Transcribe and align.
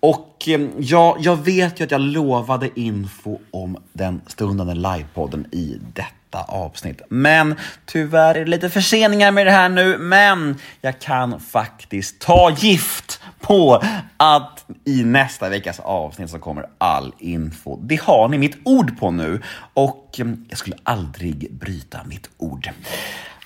Och 0.04 0.48
eh, 0.48 0.60
ja, 0.78 1.16
jag 1.20 1.44
vet 1.44 1.80
ju 1.80 1.84
att 1.84 1.90
jag 1.90 2.00
lovade 2.00 2.80
info 2.80 3.38
om 3.50 3.76
den 3.92 4.20
stundande 4.26 4.74
livepodden 4.74 5.46
i 5.52 5.78
detta 5.94 6.42
avsnitt. 6.48 7.02
Men 7.08 7.54
tyvärr 7.86 8.34
är 8.34 8.44
det 8.44 8.50
lite 8.50 8.70
förseningar 8.70 9.30
med 9.30 9.46
det 9.46 9.50
här 9.50 9.68
nu, 9.68 9.98
men 9.98 10.56
jag 10.80 11.00
kan 11.00 11.40
faktiskt 11.40 12.20
ta 12.20 12.50
gift 12.50 13.20
på 13.40 13.82
att 14.16 14.64
i 14.84 15.04
nästa 15.04 15.48
veckas 15.48 15.80
avsnitt 15.80 16.30
så 16.30 16.38
kommer 16.38 16.66
all 16.78 17.12
info. 17.18 17.78
Det 17.82 18.00
har 18.00 18.28
ni 18.28 18.38
mitt 18.38 18.56
ord 18.64 18.98
på 18.98 19.10
nu 19.10 19.42
och 19.74 20.16
eh, 20.18 20.26
jag 20.48 20.58
skulle 20.58 20.76
aldrig 20.82 21.52
bryta 21.52 22.00
mitt 22.04 22.30
ord. 22.38 22.70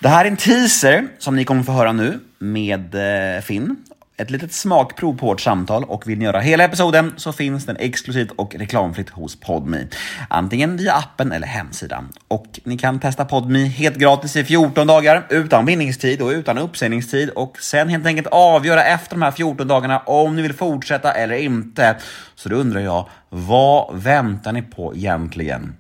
Det 0.00 0.08
här 0.08 0.24
är 0.24 0.30
en 0.30 0.36
teaser 0.36 1.08
som 1.18 1.36
ni 1.36 1.44
kommer 1.44 1.62
få 1.62 1.72
höra 1.72 1.92
nu 1.92 2.20
med 2.38 2.94
eh, 2.94 3.42
Finn 3.42 3.76
ett 4.18 4.30
litet 4.30 4.52
smakprov 4.52 5.18
på 5.18 5.26
vårt 5.26 5.40
samtal 5.40 5.84
och 5.84 6.08
vill 6.08 6.18
ni 6.18 6.24
göra 6.24 6.40
hela 6.40 6.64
episoden 6.64 7.14
så 7.16 7.32
finns 7.32 7.66
den 7.66 7.76
exklusivt 7.76 8.30
och 8.36 8.54
reklamfritt 8.54 9.10
hos 9.10 9.40
Podme. 9.40 9.86
Antingen 10.28 10.76
via 10.76 10.92
appen 10.92 11.32
eller 11.32 11.46
hemsidan. 11.46 12.08
Och 12.28 12.60
ni 12.64 12.78
kan 12.78 13.00
testa 13.00 13.24
Podme 13.24 13.64
helt 13.64 13.96
gratis 13.96 14.36
i 14.36 14.44
14 14.44 14.86
dagar 14.86 15.26
utan 15.30 15.64
bindningstid 15.64 16.22
och 16.22 16.28
utan 16.28 16.58
uppsägningstid 16.58 17.30
och 17.30 17.58
sen 17.58 17.88
helt 17.88 18.06
enkelt 18.06 18.26
avgöra 18.30 18.84
efter 18.84 19.14
de 19.14 19.22
här 19.22 19.30
14 19.30 19.68
dagarna 19.68 19.98
om 19.98 20.36
ni 20.36 20.42
vill 20.42 20.54
fortsätta 20.54 21.12
eller 21.12 21.36
inte. 21.36 21.96
Så 22.34 22.48
då 22.48 22.56
undrar 22.56 22.80
jag, 22.80 23.08
vad 23.28 24.02
väntar 24.02 24.52
ni 24.52 24.62
på 24.62 24.94
egentligen? 24.94 25.76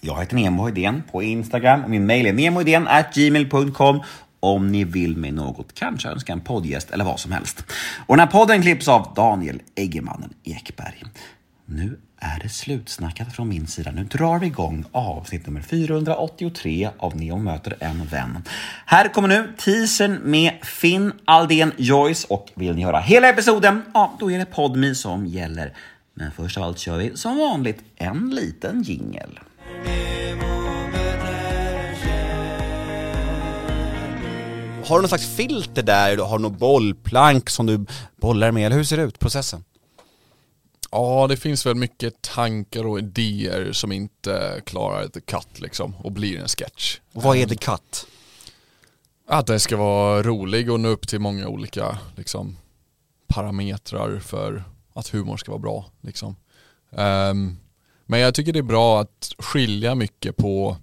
Jag 0.00 0.20
heter 0.20 0.34
Nemo 0.36 0.66
Hedén 0.66 1.02
på 1.12 1.22
Instagram. 1.22 1.84
och 1.84 1.90
Min 1.90 2.06
mejl 2.06 2.26
är 2.26 3.14
gmail.com 3.14 4.00
om 4.40 4.72
ni 4.72 4.84
vill 4.84 5.16
med 5.16 5.34
något, 5.34 5.74
kanske 5.74 6.08
önska 6.08 6.32
en 6.32 6.40
poddgäst 6.40 6.90
eller 6.90 7.04
vad 7.04 7.20
som 7.20 7.32
helst. 7.32 7.64
Och 8.06 8.16
den 8.16 8.26
här 8.26 8.32
podden 8.32 8.62
klipps 8.62 8.88
av 8.88 9.14
Daniel 9.16 9.62
Eggemannen 9.74 10.34
Ekberg. 10.44 11.02
Nu 11.64 11.98
är 12.20 12.40
det 12.42 12.48
slutsnackat 12.48 13.32
från 13.32 13.48
min 13.48 13.66
sida. 13.66 13.90
Nu 13.90 14.04
drar 14.04 14.38
vi 14.38 14.46
igång 14.46 14.84
avsnitt 14.92 15.46
nummer 15.46 15.60
483 15.60 16.90
av 16.98 17.16
Neo 17.16 17.38
möter 17.38 17.76
en 17.80 18.04
vän. 18.06 18.42
Här 18.86 19.08
kommer 19.08 19.28
nu 19.28 19.52
teasern 19.58 20.18
med 20.24 20.52
Finn 20.62 21.12
Aldén 21.24 21.72
Joyce 21.76 22.26
och 22.28 22.50
vill 22.54 22.74
ni 22.74 22.84
höra 22.84 23.00
hela 23.00 23.28
episoden, 23.28 23.82
ja, 23.94 24.16
då 24.18 24.30
är 24.30 24.38
det 24.38 24.44
Podmi 24.44 24.94
som 24.94 25.26
gäller. 25.26 25.74
Men 26.14 26.32
först 26.32 26.58
av 26.58 26.62
allt 26.62 26.78
kör 26.78 26.96
vi 26.96 27.16
som 27.16 27.38
vanligt 27.38 27.82
en 27.96 28.30
liten 28.30 28.82
jingel. 28.82 29.38
Har 34.90 34.96
du 34.96 35.02
någon 35.02 35.08
slags 35.08 35.36
filter 35.36 35.82
där? 35.82 36.16
Har 36.16 36.38
du 36.38 36.42
något 36.42 36.58
bollplank 36.58 37.50
som 37.50 37.66
du 37.66 37.86
bollar 38.16 38.50
med? 38.50 38.66
Eller 38.66 38.76
hur 38.76 38.84
ser 38.84 38.96
det 38.96 39.02
ut, 39.02 39.18
processen? 39.18 39.64
Ja, 40.90 41.26
det 41.28 41.36
finns 41.36 41.66
väl 41.66 41.74
mycket 41.74 42.22
tankar 42.22 42.86
och 42.86 42.98
idéer 42.98 43.72
som 43.72 43.92
inte 43.92 44.62
klarar 44.66 45.08
the 45.08 45.20
cut 45.20 45.60
liksom 45.60 45.96
och 45.96 46.12
blir 46.12 46.38
en 46.38 46.48
sketch. 46.48 47.00
Och 47.12 47.22
vad 47.22 47.36
är 47.36 47.46
the 47.46 47.56
cut? 47.56 48.06
Att 49.26 49.46
den 49.46 49.60
ska 49.60 49.76
vara 49.76 50.22
rolig 50.22 50.70
och 50.70 50.80
nå 50.80 50.88
upp 50.88 51.08
till 51.08 51.20
många 51.20 51.48
olika 51.48 51.98
liksom, 52.16 52.56
parametrar 53.26 54.18
för 54.18 54.64
att 54.92 55.08
humor 55.08 55.36
ska 55.36 55.50
vara 55.50 55.62
bra. 55.62 55.84
Liksom. 56.00 56.36
Um, 56.90 57.58
men 58.06 58.20
jag 58.20 58.34
tycker 58.34 58.52
det 58.52 58.58
är 58.58 58.62
bra 58.62 59.00
att 59.00 59.34
skilja 59.38 59.94
mycket 59.94 60.36
på 60.36 60.76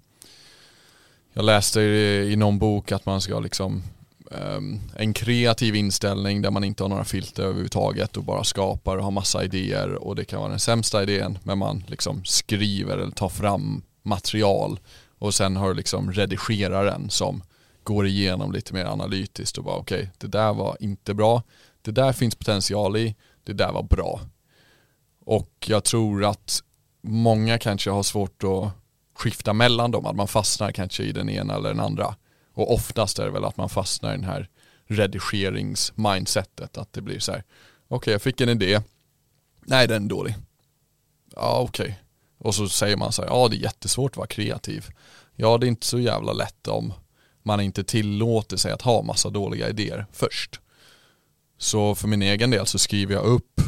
jag 1.34 1.46
läste 1.46 1.82
i 1.82 2.36
någon 2.36 2.60
bok 2.60 2.92
att 2.92 3.06
man 3.06 3.22
ska 3.22 3.40
liksom 3.40 3.84
Ehm, 4.32 4.80
en 4.96 5.14
kreativ 5.14 5.76
inställning 5.76 6.42
där 6.42 6.52
man 6.52 6.64
inte 6.64 6.84
har 6.84 6.90
några 6.90 7.04
filter 7.04 7.44
överhuvudtaget 7.44 8.18
och 8.18 8.24
bara 8.24 8.44
skapar 8.44 8.98
och 8.98 9.04
har 9.04 9.12
massa 9.12 9.44
idéer. 9.44 9.94
Och 9.94 10.16
det 10.16 10.26
kan 10.26 10.40
vara 10.40 10.50
den 10.50 10.60
sämsta 10.60 11.04
idén 11.04 11.40
men 11.44 11.58
man 11.58 11.84
liksom 11.88 12.26
skriver 12.26 12.98
eller 12.98 13.12
tar 13.12 13.30
fram 13.30 13.82
material. 14.04 14.80
Och 15.20 15.34
sen 15.34 15.56
har 15.56 15.68
du 15.68 15.74
liksom 15.74 16.12
redigeraren 16.12 17.10
som 17.10 17.44
går 17.84 18.08
igenom 18.08 18.52
lite 18.52 18.74
mer 18.74 18.86
analytiskt 18.86 19.58
och 19.58 19.64
bara 19.64 19.76
okej, 19.76 20.00
okay, 20.00 20.10
det 20.18 20.28
där 20.28 20.54
var 20.54 20.78
inte 20.80 21.14
bra, 21.14 21.44
det 21.82 21.92
där 21.92 22.14
finns 22.14 22.36
potential 22.36 22.98
i, 22.98 23.16
det 23.44 23.54
där 23.54 23.72
var 23.72 23.84
bra. 23.84 24.22
Och 25.26 25.52
jag 25.68 25.84
tror 25.84 26.26
att 26.26 26.64
många 27.02 27.58
kanske 27.58 27.90
har 27.90 28.04
svårt 28.04 28.44
att 28.44 28.70
skifta 29.14 29.54
mellan 29.54 29.92
dem, 29.92 30.06
att 30.06 30.16
man 30.16 30.28
fastnar 30.28 30.72
kanske 30.72 31.04
i 31.04 31.12
den 31.12 31.30
ena 31.30 31.56
eller 31.56 31.70
den 31.70 31.80
andra. 31.80 32.16
Och 32.58 32.74
oftast 32.74 33.20
är 33.20 33.26
det 33.26 33.32
väl 33.32 33.46
att 33.46 33.58
man 33.58 33.70
fastnar 33.70 34.10
i 34.14 34.16
den 34.16 34.24
här 34.24 34.50
redigeringsmindsetet, 34.88 36.78
att 36.78 36.94
det 36.94 37.02
blir 37.02 37.20
så 37.20 37.32
här, 37.32 37.44
okej 37.88 37.96
okay, 37.98 38.12
jag 38.12 38.22
fick 38.22 38.42
en 38.42 38.50
idé, 38.50 38.82
nej 39.66 39.88
den 39.88 40.06
är 40.06 40.10
dålig. 40.10 40.36
Ja 41.36 41.60
okej. 41.60 41.84
Okay. 41.84 41.96
Och 42.38 42.56
så 42.56 42.70
säger 42.70 42.98
man 42.98 43.12
så 43.12 43.22
här, 43.22 43.30
ja 43.30 43.48
det 43.48 43.56
är 43.56 43.60
jättesvårt 43.60 44.12
att 44.12 44.18
vara 44.18 44.28
kreativ. 44.28 44.86
Ja 45.36 45.58
det 45.58 45.66
är 45.66 45.68
inte 45.68 45.86
så 45.86 46.00
jävla 46.00 46.34
lätt 46.34 46.68
om 46.68 46.94
man 47.44 47.62
inte 47.62 47.84
tillåter 47.84 48.58
sig 48.58 48.72
att 48.72 48.82
ha 48.82 49.02
massa 49.02 49.30
dåliga 49.30 49.70
idéer 49.70 50.06
först. 50.12 50.60
Så 51.58 51.96
för 51.96 52.08
min 52.08 52.22
egen 52.22 52.52
del 52.52 52.66
så 52.66 52.80
skriver 52.80 53.14
jag 53.14 53.26
upp 53.26 53.62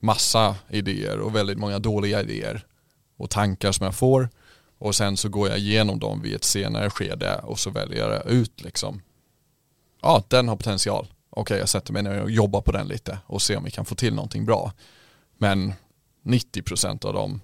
massa 0.00 0.56
idéer 0.68 1.18
och 1.18 1.36
väldigt 1.36 1.58
många 1.58 1.78
dåliga 1.78 2.22
idéer 2.22 2.66
och 3.16 3.30
tankar 3.30 3.72
som 3.72 3.84
jag 3.84 3.94
får 3.94 4.28
och 4.82 4.94
sen 4.94 5.16
så 5.16 5.28
går 5.28 5.48
jag 5.48 5.58
igenom 5.58 5.98
dem 5.98 6.22
vid 6.22 6.34
ett 6.34 6.44
senare 6.44 6.90
skede 6.90 7.40
och 7.42 7.58
så 7.58 7.70
väljer 7.70 8.10
jag 8.10 8.26
ut 8.26 8.62
liksom 8.62 9.02
ja 10.00 10.22
den 10.28 10.48
har 10.48 10.56
potential 10.56 11.06
okej 11.30 11.40
okay, 11.42 11.58
jag 11.58 11.68
sätter 11.68 11.92
mig 11.92 12.02
ner 12.02 12.22
och 12.22 12.30
jobbar 12.30 12.60
på 12.60 12.72
den 12.72 12.88
lite 12.88 13.18
och 13.26 13.42
ser 13.42 13.56
om 13.56 13.64
vi 13.64 13.70
kan 13.70 13.84
få 13.84 13.94
till 13.94 14.14
någonting 14.14 14.44
bra 14.44 14.72
men 15.38 15.74
90% 16.24 17.06
av 17.06 17.12
dem 17.12 17.40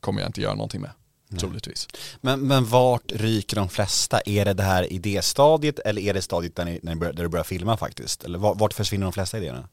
kommer 0.00 0.20
jag 0.20 0.28
inte 0.28 0.40
göra 0.40 0.54
någonting 0.54 0.80
med 0.80 0.90
Nej. 1.28 1.40
troligtvis. 1.40 1.88
Men, 2.20 2.40
men 2.40 2.64
vart 2.64 3.12
ryker 3.12 3.56
de 3.56 3.68
flesta? 3.68 4.20
Är 4.20 4.44
det 4.44 4.54
det 4.54 4.62
här 4.62 4.92
idéstadiet 4.92 5.78
eller 5.78 6.02
är 6.02 6.14
det 6.14 6.22
stadiet 6.22 6.56
där, 6.56 6.64
ni, 6.64 6.80
när 6.82 6.94
ni 6.94 7.00
börjar, 7.00 7.12
där 7.12 7.22
du 7.22 7.28
börjar 7.28 7.44
filma 7.44 7.76
faktiskt? 7.76 8.24
Eller 8.24 8.38
vart 8.38 8.72
försvinner 8.72 9.04
de 9.04 9.12
flesta 9.12 9.38
idéerna? 9.38 9.68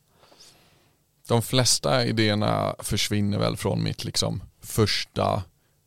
De 1.28 1.42
flesta 1.42 2.06
idéerna 2.06 2.76
försvinner 2.80 3.38
väl 3.38 3.58
från 3.58 3.84
mitt 3.84 4.04
liksom 4.04 4.44
första 4.62 5.44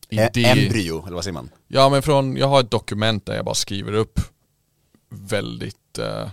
idé. 0.08 0.44
Embryo, 0.44 1.06
eller 1.06 1.14
vad 1.14 1.24
säger 1.24 1.34
man? 1.34 1.50
Ja 1.68 1.88
men 1.88 2.02
från, 2.02 2.36
jag 2.36 2.48
har 2.48 2.60
ett 2.60 2.70
dokument 2.70 3.26
där 3.26 3.36
jag 3.36 3.44
bara 3.44 3.54
skriver 3.54 3.92
upp 3.92 4.20
väldigt 5.08 5.98
uh, 5.98 6.28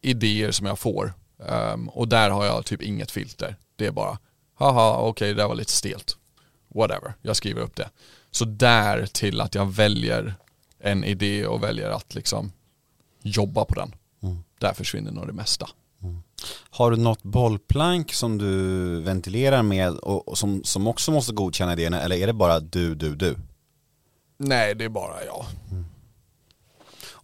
idéer 0.00 0.50
som 0.50 0.66
jag 0.66 0.78
får. 0.78 1.12
Um, 1.36 1.88
och 1.88 2.08
där 2.08 2.30
har 2.30 2.44
jag 2.44 2.64
typ 2.64 2.82
inget 2.82 3.10
filter. 3.10 3.56
Det 3.76 3.86
är 3.86 3.90
bara, 3.90 4.18
haha 4.54 4.98
okej 4.98 5.10
okay, 5.10 5.28
det 5.28 5.42
där 5.42 5.48
var 5.48 5.54
lite 5.54 5.72
stelt. 5.72 6.16
Whatever, 6.74 7.14
jag 7.22 7.36
skriver 7.36 7.62
upp 7.62 7.76
det. 7.76 7.90
Så 8.30 8.44
där 8.44 9.06
till 9.06 9.40
att 9.40 9.54
jag 9.54 9.72
väljer 9.72 10.34
en 10.78 11.04
idé 11.04 11.46
och 11.46 11.62
väljer 11.62 11.90
att 11.90 12.14
liksom 12.14 12.52
jobba 13.22 13.64
på 13.64 13.74
den. 13.74 13.94
Mm. 14.22 14.38
Där 14.58 14.72
försvinner 14.72 15.10
nog 15.10 15.26
det 15.26 15.32
mesta. 15.32 15.68
Har 16.70 16.90
du 16.90 16.96
något 16.96 17.22
bollplank 17.22 18.12
som 18.12 18.38
du 18.38 19.00
ventilerar 19.00 19.62
med 19.62 19.92
och, 19.92 20.28
och 20.28 20.38
som, 20.38 20.64
som 20.64 20.86
också 20.86 21.10
måste 21.10 21.32
godkänna 21.32 21.72
idéerna 21.72 22.00
eller 22.00 22.16
är 22.16 22.26
det 22.26 22.32
bara 22.32 22.60
du, 22.60 22.94
du, 22.94 23.14
du? 23.14 23.36
Nej, 24.36 24.74
det 24.74 24.84
är 24.84 24.88
bara 24.88 25.24
jag. 25.24 25.44
Mm. 25.70 25.84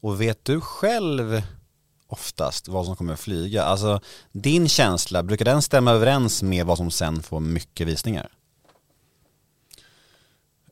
Och 0.05 0.21
vet 0.21 0.45
du 0.45 0.61
själv 0.61 1.43
oftast 2.07 2.69
vad 2.69 2.87
som 2.87 2.97
kommer 2.97 3.13
att 3.13 3.21
flyga? 3.21 3.63
Alltså 3.63 4.01
din 4.33 4.69
känsla, 4.69 5.23
brukar 5.23 5.45
den 5.45 5.63
stämma 5.63 5.91
överens 5.91 6.43
med 6.43 6.67
vad 6.67 6.79
som 6.79 6.91
sen 6.91 7.23
får 7.23 7.41
mycket 7.41 7.87
visningar? 7.87 8.29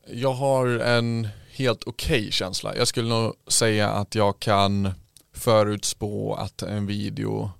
Jag 0.06 0.32
har 0.32 0.66
en 0.66 1.28
helt 1.52 1.84
okej 1.84 2.20
okay 2.20 2.30
känsla. 2.30 2.76
Jag 2.76 2.88
skulle 2.88 3.08
nog 3.08 3.34
säga 3.46 3.90
att 3.90 4.14
jag 4.14 4.40
kan 4.40 4.90
förutspå 5.32 6.34
att 6.34 6.62
en 6.62 6.86
video 6.86 7.50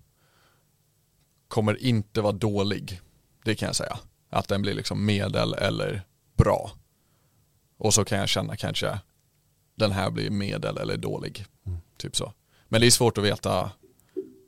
kommer 1.52 1.82
inte 1.82 2.20
vara 2.20 2.32
dålig. 2.32 3.00
Det 3.44 3.54
kan 3.54 3.66
jag 3.66 3.76
säga. 3.76 3.98
Att 4.30 4.48
den 4.48 4.62
blir 4.62 4.74
liksom 4.74 5.06
medel 5.06 5.54
eller 5.54 6.02
bra. 6.36 6.72
Och 7.78 7.94
så 7.94 8.04
kan 8.04 8.18
jag 8.18 8.28
känna 8.28 8.56
kanske 8.56 8.98
den 9.74 9.92
här 9.92 10.10
blir 10.10 10.30
medel 10.30 10.78
eller 10.78 10.96
dålig. 10.96 11.46
Mm. 11.66 11.78
Typ 11.96 12.16
så. 12.16 12.32
Men 12.68 12.80
det 12.80 12.86
är 12.86 12.90
svårt 12.90 13.18
att 13.18 13.24
veta. 13.24 13.70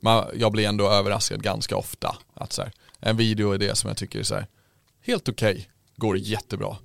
Man, 0.01 0.25
jag 0.35 0.51
blir 0.51 0.67
ändå 0.67 0.89
överraskad 0.89 1.43
ganska 1.43 1.75
ofta. 1.75 2.17
Att 2.33 2.53
så 2.53 2.61
här, 2.61 2.71
en 2.99 3.17
video 3.17 3.51
är 3.51 3.57
det 3.57 3.75
som 3.75 3.87
jag 3.87 3.97
tycker 3.97 4.19
är 4.19 4.23
så 4.23 4.35
här, 4.35 4.47
helt 5.01 5.29
okej, 5.29 5.53
okay, 5.53 5.65
går 5.95 6.17
jättebra. 6.17 6.77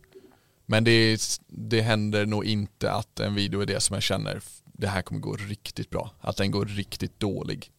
Men 0.67 0.85
det, 0.85 1.21
det 1.47 1.81
händer 1.81 2.27
nog 2.27 2.45
inte 2.45 2.93
att 2.93 3.21
en 3.21 3.35
video 3.35 3.61
är 3.61 3.67
det 3.67 3.81
som 3.81 3.95
jag 3.95 4.03
känner, 4.03 4.41
det 4.65 4.89
här 4.89 5.03
kommer 5.03 5.21
gå 5.21 5.37
riktigt 5.37 5.91
bra. 5.91 6.11
Att 6.21 6.37
den 6.37 6.51
går 6.51 6.67
riktigt 6.67 7.21
dålig. 7.21 7.71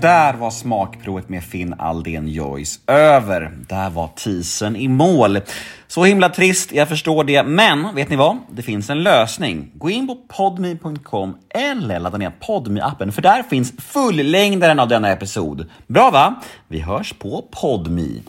Där 0.00 0.34
var 0.34 0.50
smakprovet 0.50 1.28
med 1.28 1.44
Finn 1.44 1.74
Aldén 1.78 2.28
Joyce 2.28 2.80
över. 2.86 3.52
Där 3.68 3.90
var 3.90 4.08
teasern 4.08 4.76
i 4.76 4.88
mål. 4.88 5.40
Så 5.86 6.04
himla 6.04 6.28
trist, 6.28 6.72
jag 6.72 6.88
förstår 6.88 7.24
det. 7.24 7.42
Men 7.42 7.94
vet 7.94 8.10
ni 8.10 8.16
vad? 8.16 8.38
Det 8.50 8.62
finns 8.62 8.90
en 8.90 9.02
lösning. 9.02 9.70
Gå 9.74 9.90
in 9.90 10.06
på 10.06 10.14
podme.com 10.14 11.36
eller 11.54 12.00
ladda 12.00 12.18
ner 12.18 12.32
podme 12.40 12.80
appen 12.80 13.12
för 13.12 13.22
där 13.22 13.42
finns 13.42 13.72
fullängdaren 13.78 14.80
av 14.80 14.88
denna 14.88 15.10
episod. 15.10 15.70
Bra 15.86 16.10
va? 16.10 16.34
Vi 16.68 16.80
hörs 16.80 17.12
på 17.12 17.44
podme. 17.50 18.22